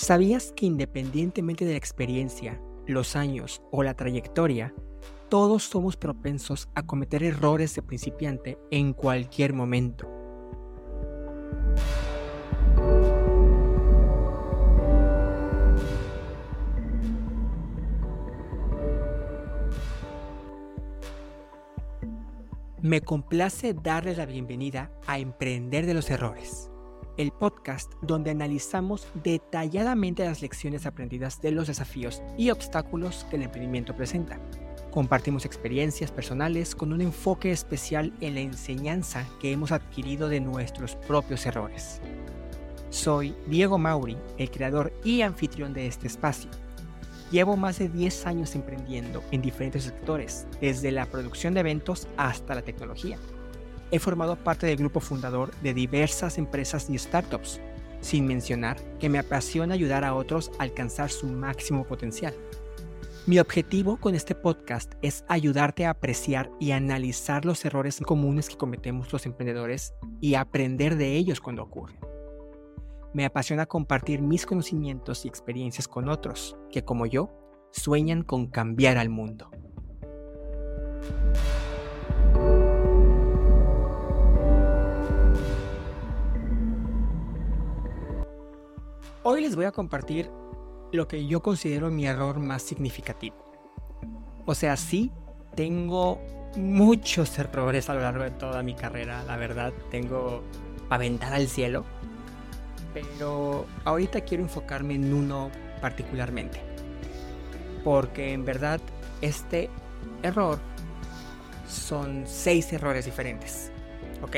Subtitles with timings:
[0.00, 4.72] ¿Sabías que independientemente de la experiencia, los años o la trayectoria,
[5.28, 10.08] todos somos propensos a cometer errores de principiante en cualquier momento?
[22.80, 26.70] Me complace darle la bienvenida a Emprender de los Errores
[27.18, 33.42] el podcast donde analizamos detalladamente las lecciones aprendidas de los desafíos y obstáculos que el
[33.42, 34.40] emprendimiento presenta.
[34.92, 40.94] Compartimos experiencias personales con un enfoque especial en la enseñanza que hemos adquirido de nuestros
[40.94, 42.00] propios errores.
[42.88, 46.50] Soy Diego Mauri, el creador y anfitrión de este espacio.
[47.30, 52.54] Llevo más de 10 años emprendiendo en diferentes sectores, desde la producción de eventos hasta
[52.54, 53.18] la tecnología
[53.90, 57.60] he formado parte del grupo fundador de diversas empresas y startups,
[58.00, 62.34] sin mencionar que me apasiona ayudar a otros a alcanzar su máximo potencial.
[63.26, 68.56] Mi objetivo con este podcast es ayudarte a apreciar y analizar los errores comunes que
[68.56, 71.98] cometemos los emprendedores y aprender de ellos cuando ocurren.
[73.12, 77.30] Me apasiona compartir mis conocimientos y experiencias con otros que, como yo,
[77.70, 79.50] sueñan con cambiar al mundo.
[89.24, 90.30] Hoy les voy a compartir
[90.92, 93.36] lo que yo considero mi error más significativo.
[94.46, 95.10] O sea, sí,
[95.56, 96.20] tengo
[96.56, 100.44] muchos errores a lo largo de toda mi carrera, la verdad, tengo
[100.88, 101.84] aventar al cielo,
[102.94, 106.60] pero ahorita quiero enfocarme en uno particularmente,
[107.82, 108.80] porque en verdad
[109.20, 109.68] este
[110.22, 110.60] error
[111.68, 113.72] son seis errores diferentes,
[114.22, 114.36] ¿ok?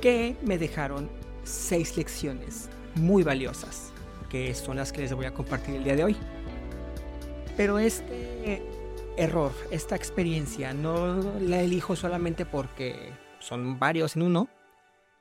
[0.00, 1.08] Que me dejaron
[1.44, 3.92] seis lecciones muy valiosas,
[4.28, 6.16] que son las que les voy a compartir el día de hoy.
[7.56, 8.62] Pero este
[9.16, 14.48] error, esta experiencia, no la elijo solamente porque son varios en uno,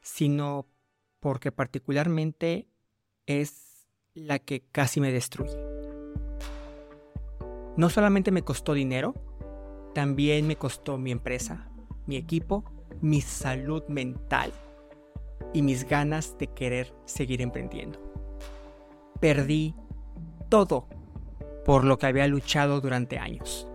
[0.02, 0.66] sino
[1.20, 2.68] porque particularmente
[3.26, 5.56] es la que casi me destruye.
[7.78, 9.14] No solamente me costó dinero,
[9.94, 11.70] también me costó mi empresa,
[12.06, 12.64] mi equipo,
[13.02, 14.52] mi salud mental
[15.54, 18.00] y mis ganas de querer seguir emprendiendo.
[19.20, 19.76] Perdí
[20.50, 20.88] todo
[21.66, 23.68] por lo que había luchado durante años.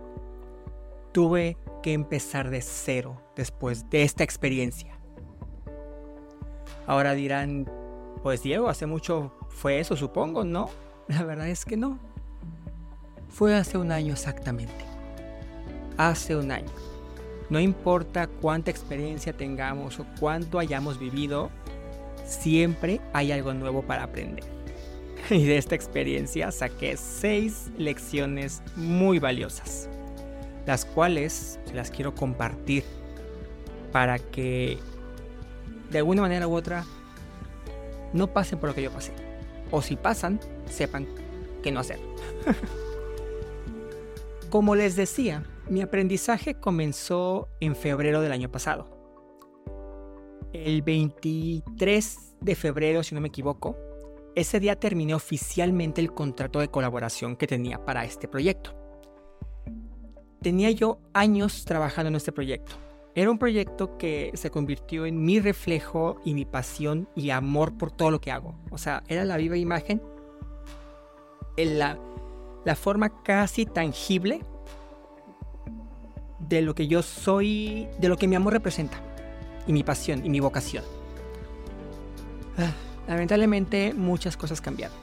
[1.13, 4.99] Tuve que empezar de cero después de esta experiencia.
[6.85, 7.69] Ahora dirán,
[8.23, 10.69] pues Diego, hace mucho fue eso, supongo, ¿no?
[11.07, 11.99] La verdad es que no.
[13.29, 14.85] Fue hace un año exactamente.
[15.97, 16.71] Hace un año.
[17.49, 21.49] No importa cuánta experiencia tengamos o cuánto hayamos vivido,
[22.25, 24.43] siempre hay algo nuevo para aprender.
[25.29, 29.89] Y de esta experiencia saqué seis lecciones muy valiosas,
[30.65, 32.85] las cuales las quiero compartir
[33.91, 34.77] para que
[35.89, 36.85] de alguna manera u otra
[38.13, 39.11] no pasen por lo que yo pasé.
[39.71, 41.07] O si pasan, sepan
[41.61, 41.99] qué no hacer.
[44.49, 48.89] Como les decía, mi aprendizaje comenzó en febrero del año pasado.
[50.53, 53.75] El 23 de febrero, si no me equivoco,
[54.35, 58.75] ese día terminé oficialmente el contrato de colaboración que tenía para este proyecto.
[60.41, 62.73] Tenía yo años trabajando en este proyecto.
[63.15, 67.91] Era un proyecto que se convirtió en mi reflejo y mi pasión y amor por
[67.91, 68.55] todo lo que hago.
[68.69, 70.01] O sea, era la viva imagen,
[71.57, 71.99] en la,
[72.63, 74.45] la forma casi tangible
[76.39, 79.01] de lo que yo soy, de lo que mi amor representa,
[79.65, 80.83] y mi pasión y mi vocación.
[82.57, 82.71] Ah,
[83.07, 84.97] lamentablemente muchas cosas cambiaron,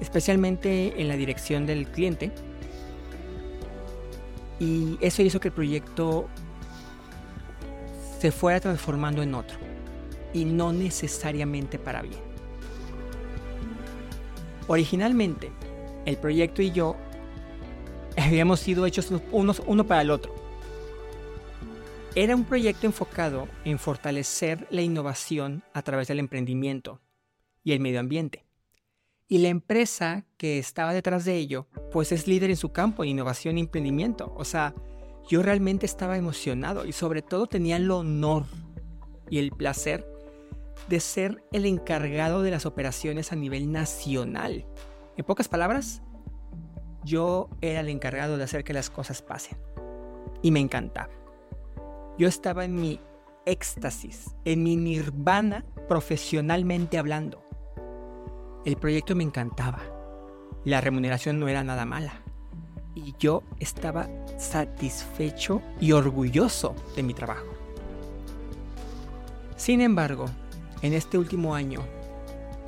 [0.00, 2.32] especialmente en la dirección del cliente,
[4.58, 6.28] y eso hizo que el proyecto
[8.20, 9.58] se fuera transformando en otro,
[10.32, 12.20] y no necesariamente para bien.
[14.68, 15.50] Originalmente,
[16.06, 16.96] el proyecto y yo
[18.16, 20.34] habíamos sido hechos unos, uno para el otro.
[22.14, 27.00] Era un proyecto enfocado en fortalecer la innovación a través del emprendimiento
[27.64, 28.44] y el medio ambiente.
[29.28, 33.56] Y la empresa que estaba detrás de ello, pues es líder en su campo innovación
[33.56, 34.34] y emprendimiento.
[34.36, 34.74] O sea,
[35.26, 38.44] yo realmente estaba emocionado y sobre todo tenía el honor
[39.30, 40.06] y el placer
[40.88, 44.66] de ser el encargado de las operaciones a nivel nacional.
[45.16, 46.02] En pocas palabras,
[47.04, 49.58] yo era el encargado de hacer que las cosas pasen.
[50.42, 51.10] Y me encantaba.
[52.18, 53.00] Yo estaba en mi
[53.46, 57.42] éxtasis, en mi nirvana profesionalmente hablando.
[58.64, 59.80] El proyecto me encantaba.
[60.64, 62.22] La remuneración no era nada mala.
[62.94, 64.08] Y yo estaba
[64.38, 67.46] satisfecho y orgulloso de mi trabajo.
[69.56, 70.26] Sin embargo,
[70.82, 71.80] en este último año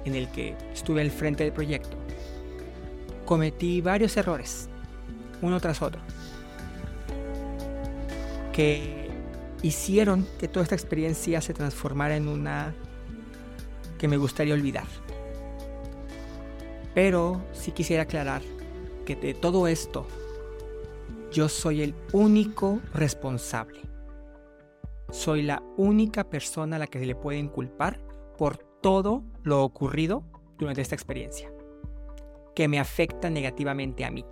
[0.04, 1.96] en el que estuve al frente del proyecto,
[3.24, 4.68] cometí varios errores,
[5.42, 6.00] uno tras otro,
[8.52, 9.10] que
[9.62, 12.74] hicieron que toda esta experiencia se transformara en una
[13.98, 14.86] que me gustaría olvidar.
[16.94, 18.42] Pero sí quisiera aclarar
[19.04, 20.06] que de todo esto
[21.32, 23.80] yo soy el único responsable.
[25.10, 28.00] Soy la única persona a la que se le puede inculpar
[28.38, 30.24] por todo lo ocurrido
[30.58, 31.50] durante esta experiencia,
[32.54, 34.24] que me afecta negativamente a mí.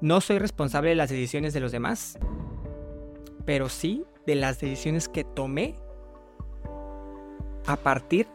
[0.00, 2.18] No soy responsable de las decisiones de los demás,
[3.44, 5.76] pero sí de las decisiones que tomé
[7.66, 8.26] a partir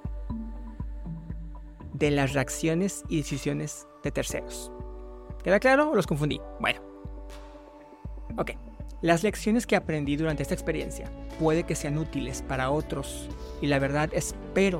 [1.94, 4.72] de las reacciones y decisiones de terceros.
[5.44, 6.40] ¿Queda claro o los confundí?
[6.60, 6.82] Bueno.
[8.38, 8.52] Ok.
[9.02, 13.30] Las lecciones que aprendí durante esta experiencia puede que sean útiles para otros
[13.62, 14.80] y la verdad espero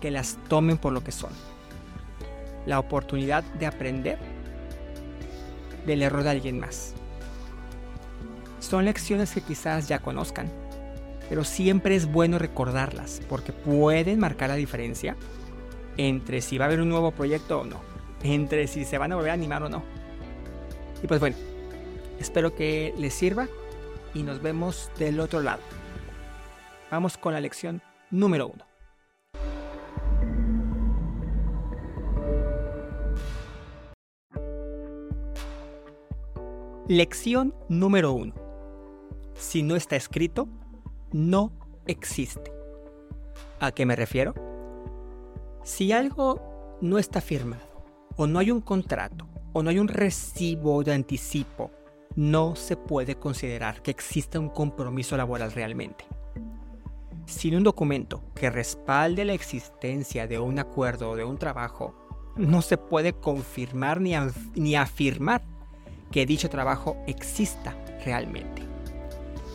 [0.00, 1.30] que las tomen por lo que son.
[2.66, 4.18] La oportunidad de aprender
[5.86, 6.94] del error de alguien más.
[8.58, 10.50] Son lecciones que quizás ya conozcan,
[11.28, 15.16] pero siempre es bueno recordarlas porque pueden marcar la diferencia
[15.96, 17.80] entre si va a haber un nuevo proyecto o no,
[18.22, 19.82] entre si se van a volver a animar o no.
[21.02, 21.36] Y pues bueno,
[22.18, 23.46] espero que les sirva
[24.14, 25.62] y nos vemos del otro lado.
[26.90, 28.65] Vamos con la lección número uno.
[36.88, 38.32] Lección número uno.
[39.34, 40.46] Si no está escrito,
[41.10, 41.50] no
[41.84, 42.52] existe.
[43.58, 44.34] ¿A qué me refiero?
[45.64, 47.64] Si algo no está firmado,
[48.14, 51.72] o no hay un contrato, o no hay un recibo de anticipo,
[52.14, 56.04] no se puede considerar que exista un compromiso laboral realmente.
[57.26, 61.96] Sin un documento que respalde la existencia de un acuerdo o de un trabajo,
[62.36, 64.14] no se puede confirmar ni,
[64.54, 65.55] ni afirmar
[66.16, 68.62] que dicho trabajo exista realmente.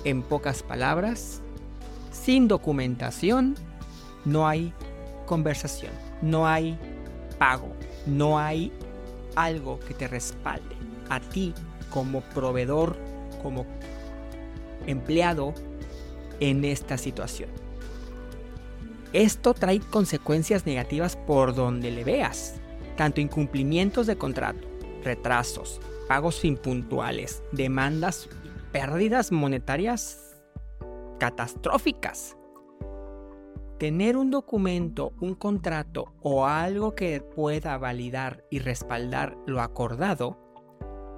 [0.04, 1.42] En pocas palabras,
[2.12, 3.56] sin documentación
[4.26, 4.72] no hay
[5.26, 5.92] conversación,
[6.22, 6.78] no hay
[7.40, 7.74] pago,
[8.06, 8.72] no hay
[9.36, 10.76] algo que te respalde
[11.10, 11.56] a ti
[11.90, 12.96] como proveedor,
[13.42, 13.66] como
[14.86, 15.56] empleado
[16.40, 17.50] en esta situación.
[19.14, 22.54] Esto trae consecuencias negativas por donde le veas,
[22.98, 24.68] tanto incumplimientos de contrato,
[25.04, 25.82] retrasos,
[26.12, 28.28] pagos impuntuales, demandas
[28.74, 30.44] pérdidas monetarias
[31.22, 32.36] catastróficas.
[33.80, 40.38] Tener un documento, un contrato o algo que pueda validar y respaldar lo acordado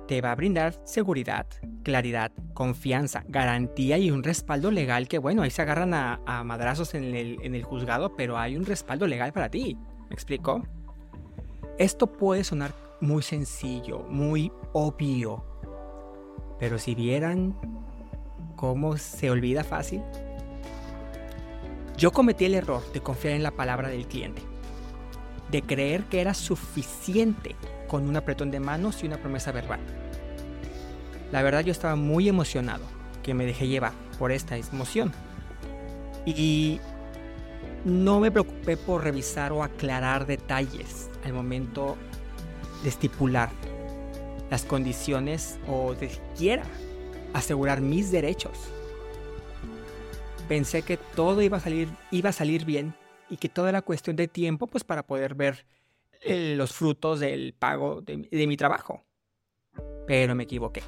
[0.08, 1.48] te va a brindar seguridad,
[1.82, 7.16] claridad, confianza, garantía y un respaldo legal que bueno, ahí se agarran a, madrazos en
[7.16, 9.76] el, en el juzgado, pero hay un respaldo legal para ti.
[10.08, 10.62] ¿Me explico?
[11.80, 15.44] Esto puede sonar muy sencillo, muy obvio.
[16.58, 17.54] Pero si vieran
[18.56, 20.02] cómo se olvida fácil.
[21.98, 24.42] Yo cometí el error de confiar en la palabra del cliente,
[25.52, 27.56] de creer que era suficiente
[27.88, 29.82] con un apretón de manos y una promesa verbal.
[31.32, 32.86] La verdad yo estaba muy emocionado,
[33.22, 35.12] que me dejé llevar por esta emoción.
[36.26, 36.80] Y
[37.84, 41.98] no me preocupé por revisar o aclarar detalles al momento
[42.84, 43.50] de estipular
[44.50, 46.64] las condiciones o de siquiera
[47.34, 48.52] asegurar mis derechos.
[50.48, 52.94] Pensé que todo iba a salir, iba a salir bien
[53.30, 55.66] y que todo era cuestión de tiempo pues para poder ver
[56.22, 59.04] eh, los frutos del pago de, de mi trabajo.
[60.06, 60.84] Pero me equivoqué.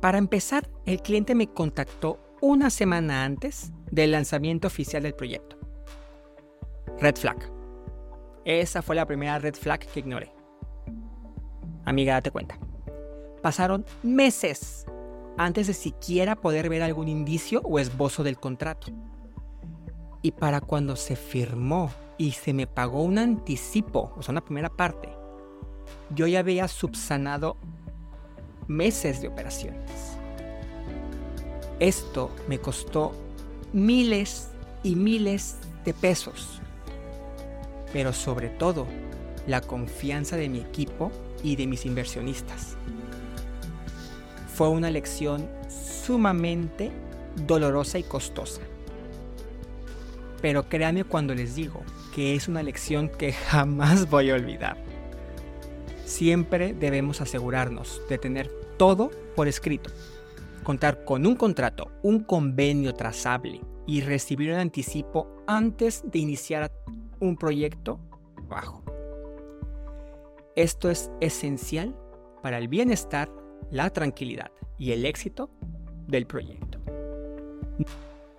[0.00, 5.56] Para empezar, el cliente me contactó una semana antes del lanzamiento oficial del proyecto.
[6.98, 7.61] Red flag.
[8.44, 10.32] Esa fue la primera red flag que ignoré.
[11.84, 12.58] Amiga, date cuenta.
[13.40, 14.86] Pasaron meses
[15.36, 18.92] antes de siquiera poder ver algún indicio o esbozo del contrato.
[20.22, 24.70] Y para cuando se firmó y se me pagó un anticipo, o sea, una primera
[24.70, 25.08] parte,
[26.14, 27.56] yo ya había subsanado
[28.68, 30.16] meses de operaciones.
[31.80, 33.12] Esto me costó
[33.72, 34.50] miles
[34.84, 36.61] y miles de pesos
[37.92, 38.86] pero sobre todo
[39.46, 41.10] la confianza de mi equipo
[41.42, 42.76] y de mis inversionistas.
[44.54, 46.90] Fue una lección sumamente
[47.46, 48.60] dolorosa y costosa.
[50.40, 51.82] pero créanme cuando les digo
[52.14, 54.76] que es una lección que jamás voy a olvidar.
[56.04, 59.90] Siempre debemos asegurarnos de tener todo por escrito,
[60.64, 66.70] contar con un contrato, un convenio trazable y recibir un anticipo antes de iniciar
[67.22, 68.00] un proyecto
[68.48, 68.82] bajo.
[70.56, 71.96] Esto es esencial
[72.42, 73.30] para el bienestar,
[73.70, 75.48] la tranquilidad y el éxito
[76.08, 76.80] del proyecto.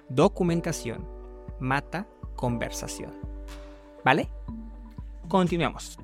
[0.09, 1.07] Documentación
[1.59, 3.13] mata conversación.
[4.03, 4.29] ¿Vale?
[5.29, 5.97] Continuamos.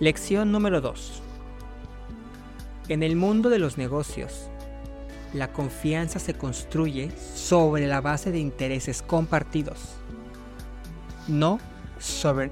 [0.00, 1.22] Lección número 2.
[2.88, 4.50] En el mundo de los negocios,
[5.32, 9.78] la confianza se construye sobre la base de intereses compartidos,
[11.28, 11.60] no
[12.00, 12.50] sobre,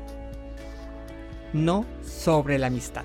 [1.52, 3.04] no sobre la amistad.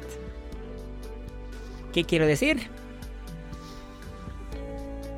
[1.91, 2.69] ¿Qué quiero decir?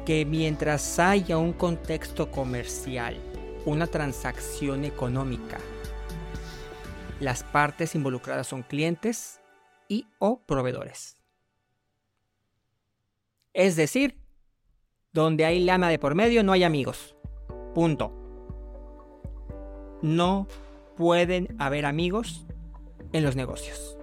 [0.06, 3.18] Que mientras haya un contexto comercial,
[3.66, 5.58] una transacción económica,
[7.20, 9.42] las partes involucradas son clientes
[9.88, 11.18] y o proveedores.
[13.54, 14.18] Es decir,
[15.12, 17.16] donde hay lana de por medio no hay amigos.
[17.74, 18.14] Punto.
[20.02, 20.48] No
[20.96, 22.46] pueden haber amigos
[23.12, 23.98] en los negocios.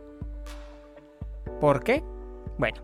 [1.61, 2.03] ¿Por qué?
[2.59, 2.83] Bueno,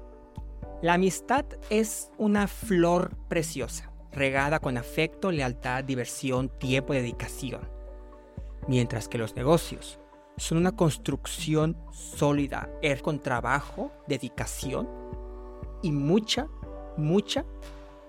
[0.83, 7.69] la amistad es una flor preciosa, regada con afecto, lealtad, diversión, tiempo y dedicación.
[8.67, 9.99] Mientras que los negocios
[10.43, 14.89] son una construcción sólida, er con trabajo, dedicación
[15.83, 16.49] y mucha,
[16.97, 17.45] mucha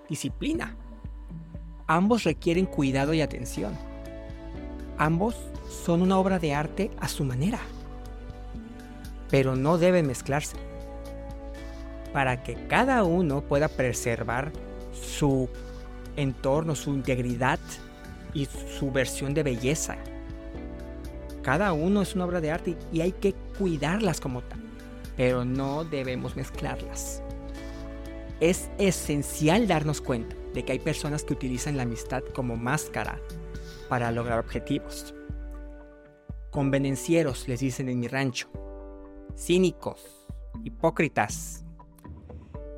[0.08, 0.76] disciplina.
[1.86, 3.78] Ambos requieren cuidado y atención.
[4.98, 5.36] Ambos
[5.84, 7.60] son una obra de arte a su manera,
[9.30, 10.56] pero no deben mezclarse.
[12.12, 14.50] Para que cada uno pueda preservar
[14.92, 15.48] su
[16.16, 17.60] entorno, su integridad
[18.32, 19.98] y su versión de belleza
[21.44, 24.60] cada uno es una obra de arte y hay que cuidarlas como tal,
[25.14, 27.22] pero no debemos mezclarlas.
[28.40, 33.20] Es esencial darnos cuenta de que hay personas que utilizan la amistad como máscara
[33.90, 35.14] para lograr objetivos.
[36.50, 38.48] Convenencieros, les dicen en mi rancho.
[39.36, 40.26] Cínicos,
[40.64, 41.62] hipócritas.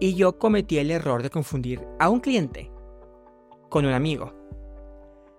[0.00, 2.70] Y yo cometí el error de confundir a un cliente
[3.70, 4.34] con un amigo.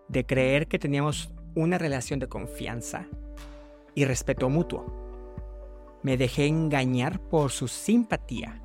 [0.08, 3.08] De creer que teníamos una relación de confianza
[3.96, 4.86] y respeto mutuo.
[6.04, 8.62] Me dejé engañar por su simpatía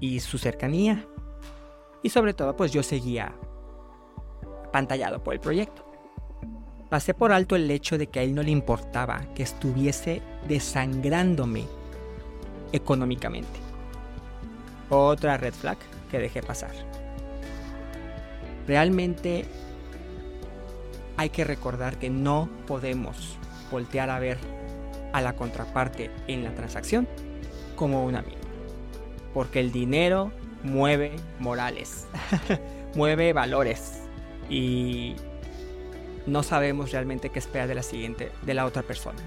[0.00, 1.06] y su cercanía.
[2.02, 3.32] Y sobre todo, pues yo seguía
[4.72, 5.86] pantallado por el proyecto.
[6.90, 11.64] Pasé por alto el hecho de que a él no le importaba que estuviese desangrándome
[12.72, 13.60] económicamente.
[14.90, 15.78] Otra red flag
[16.10, 16.72] que dejé pasar.
[18.66, 19.46] Realmente
[21.16, 23.38] hay que recordar que no podemos
[23.70, 24.38] voltear a ver
[25.12, 27.08] a la contraparte en la transacción
[27.76, 28.40] como un amigo.
[29.34, 32.06] Porque el dinero mueve morales,
[32.94, 34.02] mueve valores
[34.48, 35.16] y
[36.26, 39.18] no sabemos realmente qué esperar de la siguiente, de la otra persona.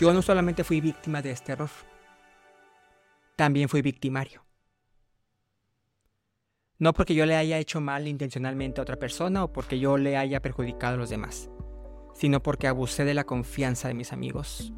[0.00, 1.70] Yo no solamente fui víctima de este error,
[3.36, 4.43] también fui victimario.
[6.78, 10.16] No porque yo le haya hecho mal intencionalmente a otra persona o porque yo le
[10.16, 11.48] haya perjudicado a los demás,
[12.14, 14.72] sino porque abusé de la confianza de mis amigos,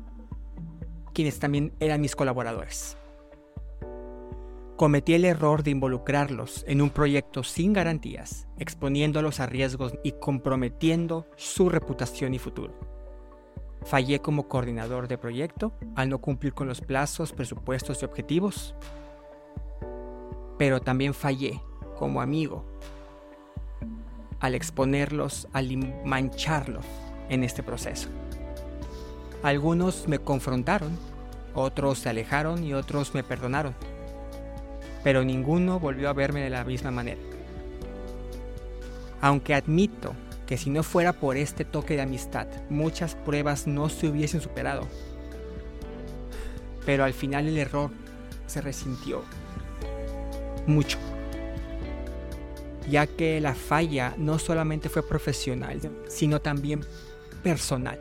[1.15, 2.99] quienes también eran mis colaboradores.
[4.77, 11.27] Cometí el error de involucrarlos en un proyecto sin garantías, exponiéndolos a riesgos y comprometiendo
[11.37, 12.79] su reputación y futuro.
[13.85, 18.75] Fallé como coordinador de proyecto al no cumplir con los plazos, presupuestos y objetivos,
[20.59, 21.63] pero también fallé
[21.99, 22.65] como amigo
[24.41, 26.85] al exponerlos, al mancharlos
[27.29, 28.09] en este proceso.
[29.43, 30.99] Algunos me confrontaron,
[31.55, 33.75] otros se alejaron y otros me perdonaron,
[35.03, 37.21] pero ninguno volvió a verme de la misma manera.
[39.21, 40.15] Aunque admito
[40.47, 44.87] que si no fuera por este toque de amistad, muchas pruebas no se hubiesen superado.
[46.85, 47.91] Pero al final el error
[48.47, 49.23] se resintió
[50.67, 50.99] mucho
[52.89, 56.81] ya que la falla no solamente fue profesional, sino también
[57.43, 58.01] personal.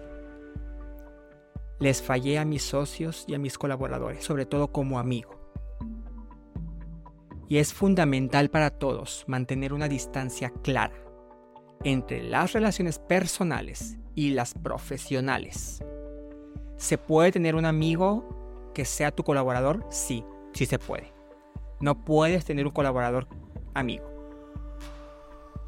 [1.79, 5.35] Les fallé a mis socios y a mis colaboradores, sobre todo como amigo.
[7.47, 10.95] Y es fundamental para todos mantener una distancia clara
[11.83, 15.83] entre las relaciones personales y las profesionales.
[16.77, 19.85] ¿Se puede tener un amigo que sea tu colaborador?
[19.89, 21.13] Sí, sí se puede.
[21.79, 23.27] No puedes tener un colaborador
[23.73, 24.14] amigo.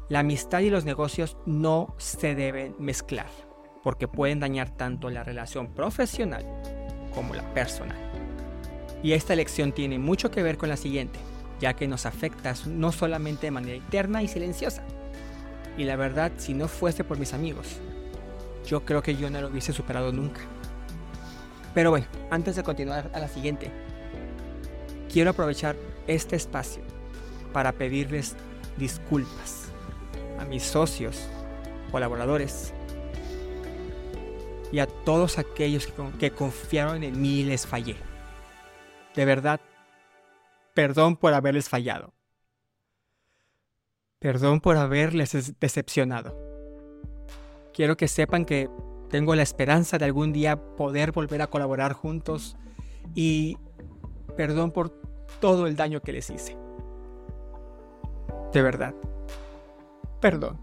[0.08, 3.26] La amistad y los negocios no se deben mezclar
[3.82, 6.46] porque pueden dañar tanto la relación profesional
[7.14, 7.98] como la personal.
[9.02, 11.18] Y esta lección tiene mucho que ver con la siguiente,
[11.60, 14.82] ya que nos afecta no solamente de manera interna y silenciosa.
[15.76, 17.76] Y la verdad, si no fuese por mis amigos,
[18.66, 20.40] yo creo que yo no lo hubiese superado nunca.
[21.74, 23.70] Pero bueno, antes de continuar a la siguiente,
[25.12, 26.82] quiero aprovechar este espacio
[27.52, 28.36] para pedirles
[28.78, 29.57] disculpas
[30.38, 31.28] a mis socios,
[31.90, 32.72] colaboradores
[34.70, 37.96] y a todos aquellos que, confiaron en mí y les fallé.
[39.14, 39.60] De verdad,
[40.74, 42.12] perdón por haberles fallado.
[44.18, 46.36] Perdón por haberles decepcionado.
[47.72, 48.68] Quiero que sepan que
[49.08, 52.56] tengo la esperanza de algún día poder volver a colaborar juntos
[53.14, 53.56] y
[54.36, 54.90] perdón por
[55.40, 56.56] todo el daño que les hice.
[58.52, 58.94] De verdad.
[60.20, 60.58] Perdón.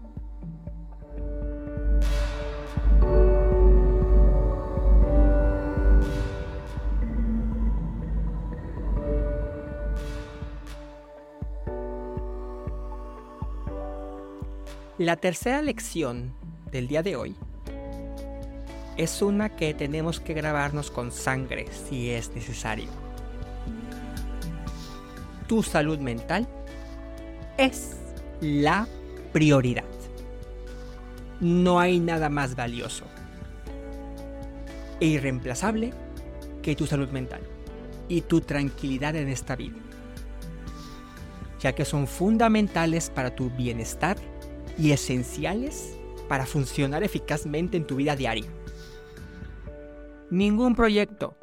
[14.98, 16.32] La tercera lección
[16.72, 17.36] del día de hoy
[18.96, 22.88] es una que tenemos que grabarnos con sangre si es necesario.
[25.46, 26.48] Tu salud mental
[27.58, 27.96] es
[28.40, 28.88] la
[29.36, 29.84] prioridad.
[31.42, 33.04] No hay nada más valioso
[34.98, 35.92] e irreemplazable
[36.62, 37.42] que tu salud mental
[38.08, 39.76] y tu tranquilidad en esta vida,
[41.60, 44.16] ya que son fundamentales para tu bienestar
[44.78, 45.98] y esenciales
[46.30, 48.50] para funcionar eficazmente en tu vida diaria.
[50.30, 51.36] Ningún proyecto,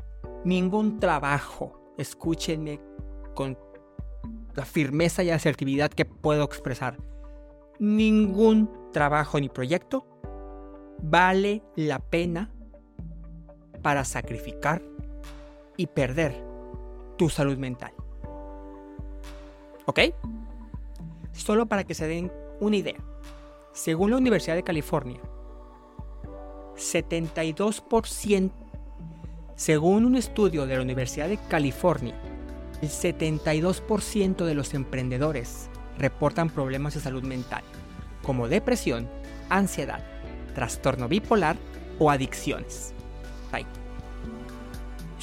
[0.43, 2.81] ningún trabajo, escúchenme
[3.35, 3.55] con
[4.55, 6.97] la firmeza y asertividad que puedo expresar,
[7.83, 10.07] ningún trabajo ni proyecto
[11.01, 12.49] vale la pena
[13.81, 14.81] para sacrificar
[15.75, 16.41] y perder
[17.17, 17.91] tu salud mental.
[19.85, 19.99] ¿Ok?
[21.33, 23.03] Solo para que se den una idea.
[23.73, 25.19] Según la Universidad de California,
[26.75, 28.51] 72%,
[29.55, 32.15] según un estudio de la Universidad de California,
[32.81, 37.63] el 72% de los emprendedores reportan problemas de salud mental,
[38.21, 39.09] como depresión,
[39.49, 40.03] ansiedad,
[40.55, 41.57] trastorno bipolar
[41.99, 42.93] o adicciones.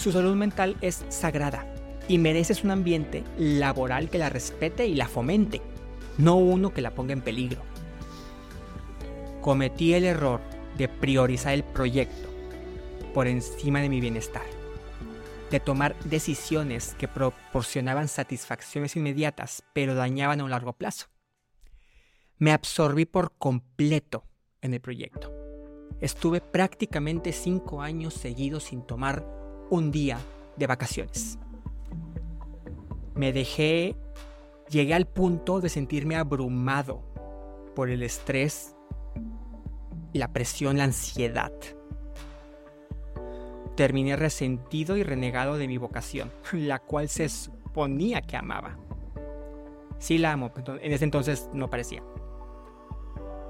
[0.00, 1.66] Su salud mental es sagrada
[2.08, 5.60] y mereces un ambiente laboral que la respete y la fomente,
[6.16, 7.60] no uno que la ponga en peligro.
[9.42, 10.40] Cometí el error
[10.78, 12.30] de priorizar el proyecto
[13.12, 14.46] por encima de mi bienestar,
[15.50, 21.06] de tomar decisiones que proporcionaban satisfacciones inmediatas pero dañaban a un largo plazo.
[22.38, 24.24] Me absorbí por completo
[24.62, 25.32] en el proyecto.
[26.00, 29.26] Estuve prácticamente cinco años seguidos sin tomar
[29.70, 30.18] un día
[30.56, 31.38] de vacaciones.
[33.14, 33.96] Me dejé,
[34.70, 37.04] llegué al punto de sentirme abrumado
[37.74, 38.74] por el estrés
[40.12, 41.52] la presión, la ansiedad.
[43.80, 48.76] Terminé resentido y renegado de mi vocación, la cual se suponía que amaba.
[49.98, 52.02] Sí la amo, en ese entonces no parecía.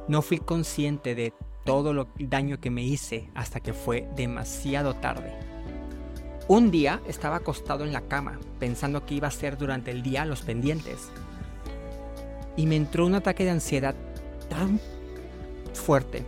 [0.07, 5.37] No fui consciente de todo el daño que me hice hasta que fue demasiado tarde.
[6.47, 10.25] Un día estaba acostado en la cama, pensando que iba a hacer durante el día
[10.27, 11.11] los pendientes.
[12.57, 13.97] Y me entró un ataque de ansiedad
[14.49, 14.79] tan
[15.75, 16.23] fuerte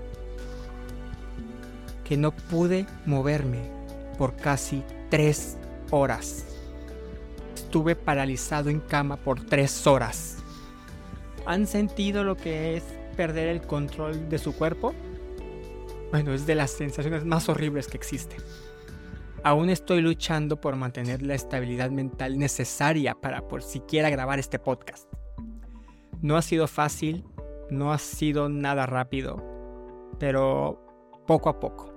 [2.03, 3.82] que no pude moverme
[4.19, 5.57] por casi tres
[5.91, 6.47] horas.
[7.55, 10.39] Estuve paralizado en cama por tres horas.
[11.47, 12.85] ¿Han sentido lo que es
[13.17, 14.95] perder el control de su cuerpo?
[16.11, 18.39] Bueno, es de las sensaciones más horribles que existen.
[19.45, 25.13] Aún estoy luchando por mantener la estabilidad mental necesaria para por siquiera grabar este podcast.
[26.21, 27.25] No ha sido fácil,
[27.69, 29.43] no ha sido nada rápido,
[30.21, 30.87] pero
[31.27, 31.92] poco a poco.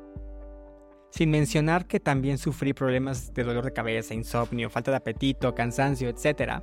[1.16, 6.10] Sin mencionar que también sufrí problemas de dolor de cabeza, insomnio, falta de apetito, cansancio,
[6.10, 6.62] etc.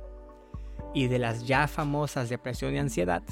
[0.93, 3.23] Y de las ya famosas depresión y ansiedad.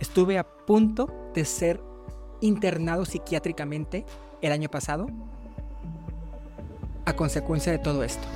[0.00, 1.80] Estuve a punto de ser
[2.40, 4.04] internado psiquiátricamente
[4.40, 5.06] el año pasado
[7.04, 8.26] a consecuencia de todo esto.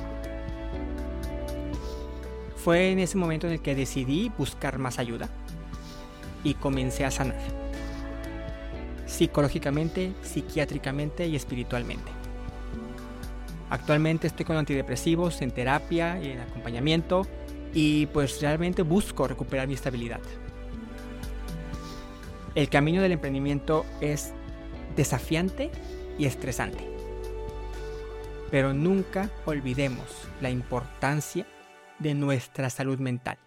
[2.55, 5.27] Fue en ese momento en el que decidí buscar más ayuda
[6.45, 7.66] y comencé a sanar
[9.17, 12.11] psicológicamente, psiquiátricamente y espiritualmente.
[13.71, 17.25] Actualmente estoy con antidepresivos en terapia y en acompañamiento
[17.73, 20.19] y pues realmente busco recuperar mi estabilidad.
[22.53, 24.33] El camino del emprendimiento es
[24.95, 25.71] desafiante
[26.19, 26.87] y estresante.
[28.51, 31.47] Pero nunca olvidemos la importancia
[31.97, 33.39] de nuestra salud mental.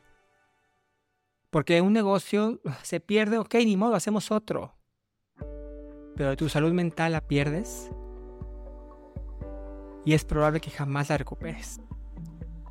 [1.48, 4.79] Porque un negocio se pierde, ok, ni modo, hacemos otro.
[6.16, 7.90] Pero tu salud mental la pierdes
[10.04, 11.80] y es probable que jamás la recuperes.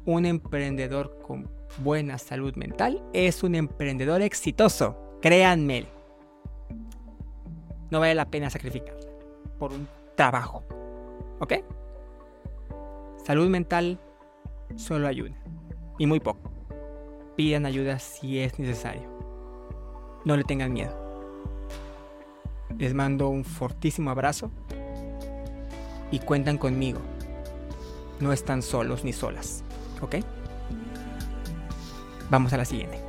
[0.06, 5.88] Un emprendedor con buena salud mental es un emprendedor exitoso, créanme.
[7.92, 9.10] No vale la pena sacrificarla
[9.58, 10.64] por un trabajo.
[11.40, 11.54] ¿Ok?
[13.24, 14.00] Salud mental
[14.76, 15.36] solo ayuda.
[15.98, 16.52] Y muy poco.
[17.36, 19.10] Pidan ayuda si es necesario.
[20.26, 21.09] No le tengan miedo.
[22.80, 24.50] Les mando un fortísimo abrazo
[26.10, 27.00] y cuentan conmigo
[28.20, 29.64] no están solos ni solas.
[30.02, 30.18] ¿Ok?
[32.30, 33.00] Vamos a la siguiente.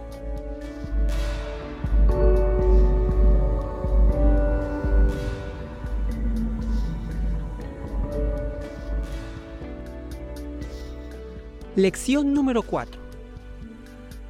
[11.76, 13.00] Lección número 4.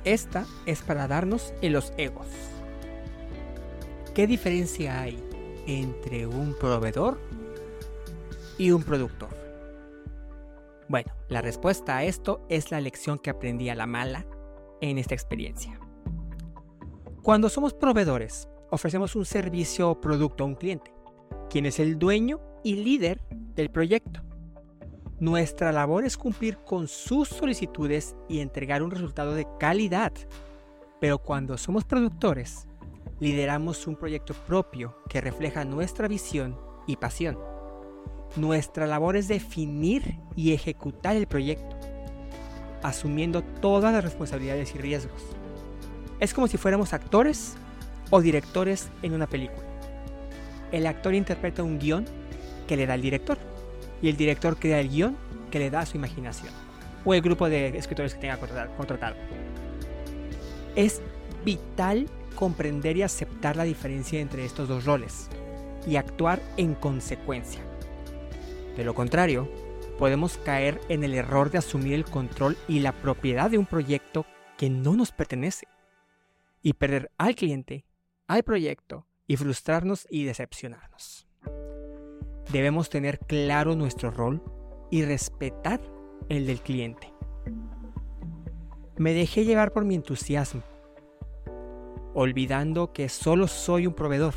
[0.04, 2.26] Esta es para darnos en los egos.
[4.14, 5.22] ¿Qué diferencia hay
[5.78, 7.20] entre un proveedor
[8.58, 9.30] y un productor?
[10.88, 14.26] Bueno, la respuesta a esto es la lección que aprendí a la mala
[14.80, 15.78] en esta experiencia.
[17.22, 20.92] Cuando somos proveedores, ofrecemos un servicio o producto a un cliente,
[21.48, 23.20] quien es el dueño y líder
[23.54, 24.22] del proyecto.
[25.20, 30.12] Nuestra labor es cumplir con sus solicitudes y entregar un resultado de calidad.
[30.98, 32.66] Pero cuando somos productores,
[33.20, 37.38] lideramos un proyecto propio que refleja nuestra visión y pasión.
[38.36, 41.76] Nuestra labor es definir y ejecutar el proyecto,
[42.82, 45.22] asumiendo todas las responsabilidades y riesgos.
[46.18, 47.56] Es como si fuéramos actores
[48.10, 49.62] o directores en una película.
[50.72, 52.06] El actor interpreta un guion
[52.66, 53.36] que le da el director
[54.00, 55.16] y el director crea el guion
[55.50, 56.52] que le da su imaginación
[57.04, 58.38] o el grupo de escritores que tenga
[58.76, 59.16] contratado.
[60.76, 61.02] Es
[61.44, 65.28] vital comprender y aceptar la diferencia entre estos dos roles
[65.86, 67.60] y actuar en consecuencia.
[68.76, 69.50] De lo contrario,
[69.98, 74.24] podemos caer en el error de asumir el control y la propiedad de un proyecto
[74.56, 75.66] que no nos pertenece
[76.62, 77.84] y perder al cliente,
[78.26, 81.26] al proyecto y frustrarnos y decepcionarnos.
[82.52, 84.42] Debemos tener claro nuestro rol
[84.90, 85.80] y respetar
[86.28, 87.12] el del cliente.
[88.96, 90.62] Me dejé llevar por mi entusiasmo,
[92.20, 94.34] olvidando que solo soy un proveedor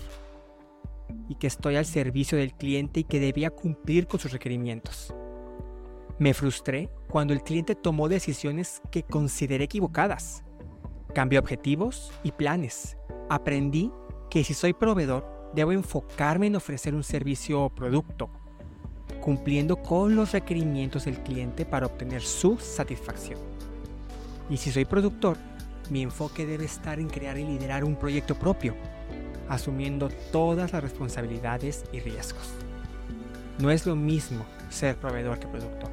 [1.28, 5.14] y que estoy al servicio del cliente y que debía cumplir con sus requerimientos.
[6.18, 10.46] Me frustré cuando el cliente tomó decisiones que consideré equivocadas.
[11.14, 12.96] Cambié objetivos y planes.
[13.30, 13.92] Aprendí
[14.30, 18.30] que si soy proveedor, debo enfocarme en ofrecer un servicio o producto,
[19.20, 23.40] cumpliendo con los requerimientos del cliente para obtener su satisfacción.
[24.50, 25.38] Y si soy productor,
[25.94, 28.74] mi enfoque debe estar en crear y liderar un proyecto propio,
[29.48, 32.52] asumiendo todas las responsabilidades y riesgos.
[33.60, 35.92] No es lo mismo ser proveedor que productor.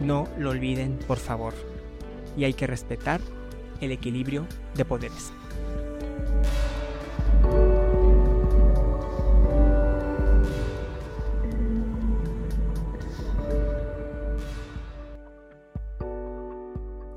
[0.00, 1.54] No lo olviden, por favor.
[2.36, 3.22] Y hay que respetar
[3.80, 5.32] el equilibrio de poderes.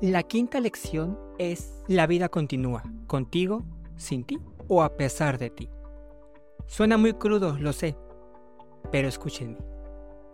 [0.08, 3.62] La quinta lección es la vida continúa, contigo,
[3.98, 5.68] sin ti o a pesar de ti.
[6.66, 7.94] Suena muy crudo, lo sé,
[8.90, 9.58] pero escúchenme.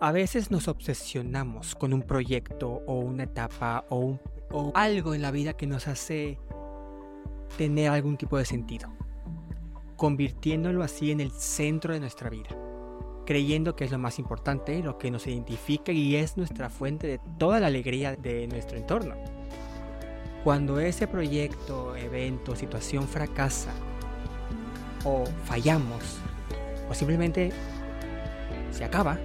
[0.00, 4.20] A veces nos obsesionamos con un proyecto o una etapa o,
[4.52, 6.38] o algo en la vida que nos hace
[7.58, 8.88] tener algún tipo de sentido,
[9.96, 12.50] convirtiéndolo así en el centro de nuestra vida,
[13.26, 17.20] creyendo que es lo más importante, lo que nos identifica y es nuestra fuente de
[17.40, 19.16] toda la alegría de nuestro entorno.
[20.44, 23.72] Cuando ese proyecto, evento, situación fracasa
[25.02, 26.18] o fallamos
[26.90, 27.50] o simplemente
[28.70, 29.18] se acaba,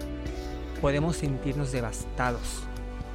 [0.80, 2.64] podemos sentirnos devastados,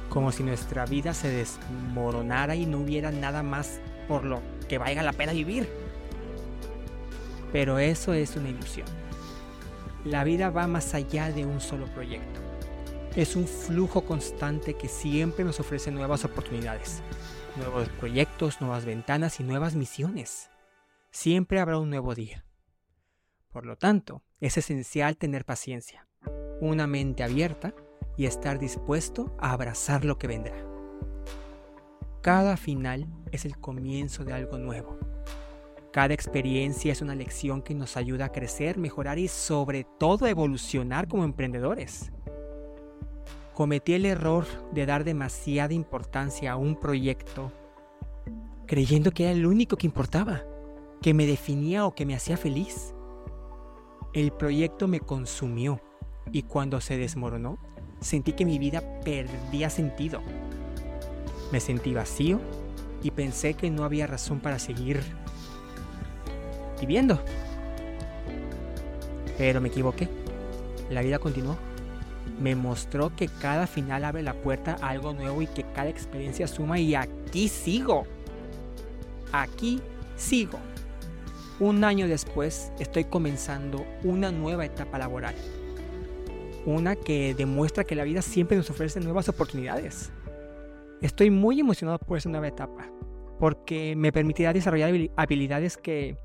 [0.09, 4.39] como si nuestra vida se desmoronara y no hubiera nada más por lo
[4.69, 5.67] que valga la pena vivir.
[7.51, 8.87] Pero eso es una ilusión.
[10.03, 12.39] La vida va más allá de un solo proyecto.
[13.15, 17.01] Es un flujo constante que siempre nos ofrece nuevas oportunidades,
[17.57, 20.49] nuevos proyectos, nuevas ventanas y nuevas misiones.
[21.11, 22.45] Siempre habrá un nuevo día.
[23.51, 26.07] Por lo tanto, es esencial tener paciencia,
[26.59, 27.73] una mente abierta
[28.17, 30.55] y estar dispuesto a abrazar lo que vendrá.
[32.21, 34.97] Cada final es el comienzo de algo nuevo.
[35.93, 41.07] Cada experiencia es una lección que nos ayuda a crecer, mejorar y sobre todo evolucionar
[41.07, 42.11] como emprendedores.
[43.55, 47.53] Cometí el error de dar demasiada importancia a un proyecto
[48.67, 50.43] creyendo que era el único que importaba,
[51.01, 52.93] que me definía o que me hacía feliz.
[54.13, 55.79] El proyecto me consumió
[56.33, 57.57] y cuando se desmoronó,
[58.01, 60.19] sentí que mi vida perdía sentido.
[61.53, 62.41] Me sentí vacío
[63.03, 65.01] y pensé que no había razón para seguir
[66.81, 67.21] viviendo.
[69.37, 70.09] Pero me equivoqué.
[70.89, 71.55] La vida continuó.
[72.39, 76.47] Me mostró que cada final abre la puerta a algo nuevo y que cada experiencia
[76.47, 78.05] suma y aquí sigo.
[79.31, 79.81] Aquí
[80.15, 80.59] sigo.
[81.59, 85.35] Un año después estoy comenzando una nueva etapa laboral.
[86.65, 90.11] Una que demuestra que la vida siempre nos ofrece nuevas oportunidades.
[91.01, 92.89] Estoy muy emocionado por esa nueva etapa,
[93.39, 96.17] porque me permitirá desarrollar habilidades que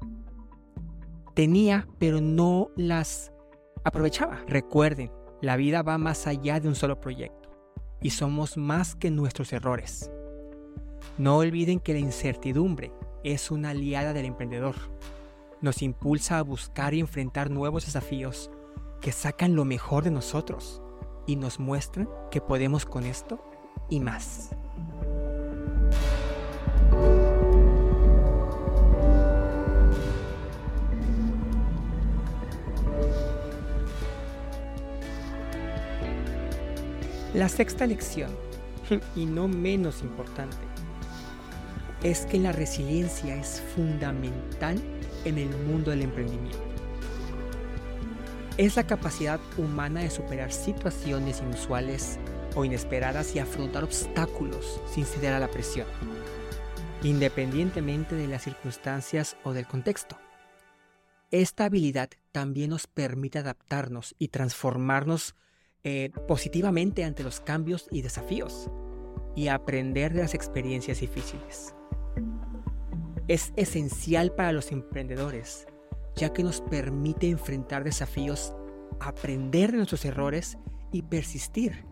[1.35, 3.33] tenía, pero no las
[3.85, 4.41] aprovechaba.
[4.47, 7.49] Recuerden, la vida va más allá de un solo proyecto
[8.01, 10.11] y somos más que nuestros errores.
[11.19, 12.93] No olviden que la incertidumbre
[13.25, 14.75] es una aliada del emprendedor.
[15.61, 18.51] Nos impulsa a buscar y enfrentar nuevos desafíos
[19.01, 20.83] que sacan lo mejor de nosotros
[21.27, 23.43] y nos muestran que podemos con esto
[23.89, 24.51] y más.
[37.41, 38.31] La sexta lección,
[39.17, 40.59] y no menos importante,
[42.03, 44.79] es que la resiliencia es fundamental
[45.25, 46.59] en el mundo del emprendimiento.
[48.59, 52.19] Es la capacidad humana de superar situaciones inusuales
[52.57, 55.87] o inesperadas y afrontar obstáculos sin ceder a la presión,
[57.03, 60.19] independientemente de las circunstancias o del contexto.
[61.31, 65.37] Esta habilidad también nos permite adaptarnos y transformarnos
[65.83, 68.71] eh, positivamente ante los cambios y desafíos
[69.35, 71.75] y aprender de las experiencias difíciles.
[73.29, 75.67] Es esencial para los emprendedores,
[76.17, 78.55] ya que nos permite enfrentar desafíos,
[79.01, 80.59] aprender de nuestros errores
[80.93, 81.85] y persistir,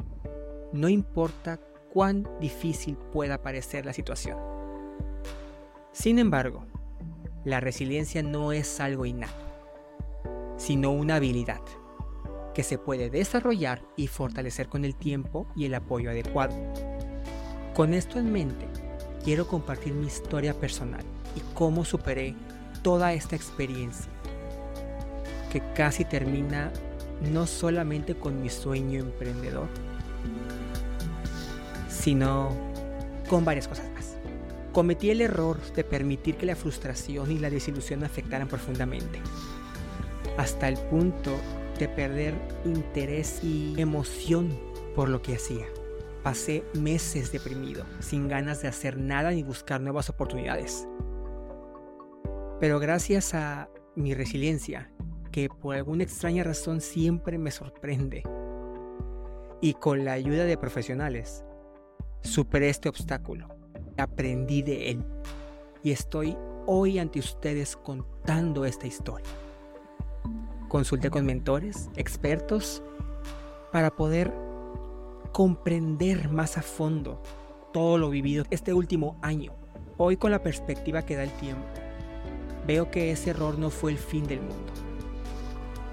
[0.72, 1.58] no importa
[1.92, 4.38] cuán difícil pueda parecer la situación.
[5.92, 6.66] Sin embargo,
[7.44, 9.32] la resiliencia no es algo innato,
[10.58, 11.62] sino una habilidad
[12.58, 16.56] que se puede desarrollar y fortalecer con el tiempo y el apoyo adecuado.
[17.72, 18.66] Con esto en mente,
[19.22, 21.04] quiero compartir mi historia personal
[21.36, 22.34] y cómo superé
[22.82, 24.10] toda esta experiencia,
[25.52, 26.72] que casi termina
[27.30, 29.68] no solamente con mi sueño emprendedor,
[31.88, 32.48] sino
[33.30, 34.16] con varias cosas más.
[34.72, 39.20] Cometí el error de permitir que la frustración y la desilusión afectaran profundamente,
[40.36, 41.36] hasta el punto
[41.78, 44.48] de perder interés y emoción
[44.94, 45.66] por lo que hacía.
[46.22, 50.86] Pasé meses deprimido, sin ganas de hacer nada ni buscar nuevas oportunidades.
[52.60, 54.90] Pero gracias a mi resiliencia,
[55.30, 58.24] que por alguna extraña razón siempre me sorprende,
[59.60, 61.44] y con la ayuda de profesionales,
[62.22, 63.48] superé este obstáculo,
[63.96, 65.04] aprendí de él
[65.82, 66.36] y estoy
[66.66, 69.26] hoy ante ustedes contando esta historia.
[70.68, 72.82] Consulté con mentores, expertos,
[73.72, 74.34] para poder
[75.32, 77.22] comprender más a fondo
[77.72, 79.52] todo lo vivido este último año.
[79.96, 81.64] Hoy con la perspectiva que da el tiempo,
[82.66, 84.72] veo que ese error no fue el fin del mundo.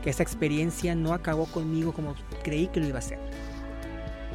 [0.03, 3.19] Que esa experiencia no acabó conmigo como creí que lo iba a hacer,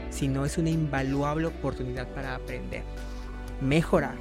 [0.08, 2.82] sino es una invaluable oportunidad para aprender,
[3.60, 4.16] mejorar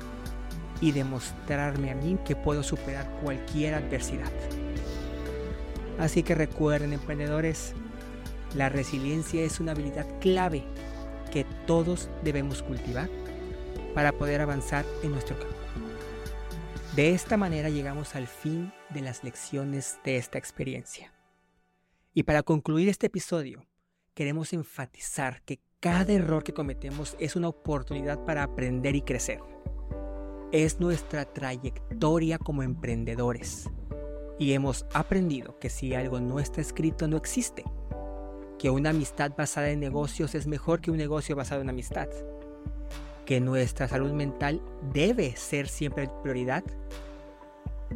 [0.81, 4.31] y demostrarme a mí que puedo superar cualquier adversidad.
[5.99, 7.73] Así que recuerden, emprendedores,
[8.55, 10.63] la resiliencia es una habilidad clave
[11.31, 13.09] que todos debemos cultivar
[13.93, 15.55] para poder avanzar en nuestro campo.
[16.95, 21.13] De esta manera llegamos al fin de las lecciones de esta experiencia.
[22.13, 23.67] Y para concluir este episodio,
[24.13, 29.39] queremos enfatizar que cada error que cometemos es una oportunidad para aprender y crecer.
[30.51, 33.69] Es nuestra trayectoria como emprendedores
[34.39, 37.65] y hemos aprendido que si algo no está escrito no existe.
[38.57, 42.07] Que una amistad basada en negocios es mejor que un negocio basado en amistad.
[43.25, 44.61] Que nuestra salud mental
[44.93, 46.63] debe ser siempre prioridad.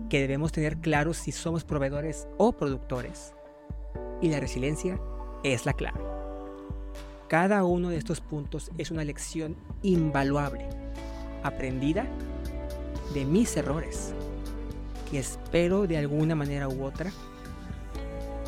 [0.10, 3.34] que debemos tener claro si somos proveedores o productores.
[4.22, 5.00] Y la resiliencia
[5.44, 6.00] es la clave.
[7.28, 10.68] Cada uno de estos puntos es una lección invaluable,
[11.44, 12.08] aprendida
[13.14, 14.14] de mis errores,
[15.14, 17.12] que espero de alguna manera u otra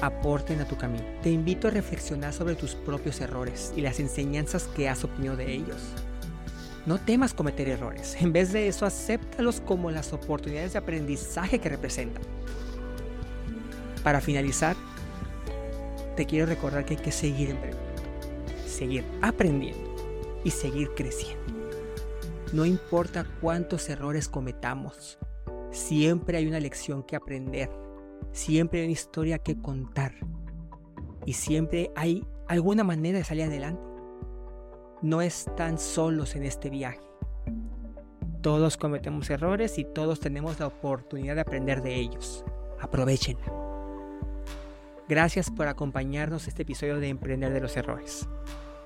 [0.01, 1.05] aporten a tu camino.
[1.21, 5.53] Te invito a reflexionar sobre tus propios errores y las enseñanzas que has obtenido de
[5.53, 5.77] ellos.
[6.87, 11.69] No temas cometer errores, en vez de eso acéptalos como las oportunidades de aprendizaje que
[11.69, 12.23] representan.
[14.03, 14.75] Para finalizar,
[16.15, 17.91] te quiero recordar que hay que seguir emprendiendo,
[18.65, 21.45] seguir aprendiendo y seguir creciendo.
[22.53, 25.19] No importa cuántos errores cometamos,
[25.75, 27.69] siempre hay una lección que aprender
[28.35, 30.13] Siempre hay una historia que contar.
[31.25, 33.81] Y siempre hay alguna manera de salir adelante.
[35.01, 36.99] No están solos en este viaje.
[38.41, 42.43] Todos cometemos errores y todos tenemos la oportunidad de aprender de ellos.
[42.81, 43.45] Aprovechenla.
[45.07, 48.27] Gracias por acompañarnos este episodio de Emprender de los Errores.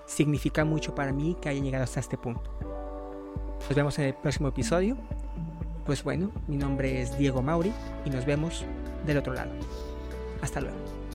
[0.05, 2.51] Significa mucho para mí que hayan llegado hasta este punto.
[3.67, 4.95] Nos vemos en el próximo episodio.
[5.89, 7.73] Pues bueno, mi nombre es Diego Mauri
[8.05, 8.63] y nos vemos
[9.07, 9.49] del otro lado.
[10.39, 10.98] Hasta luego.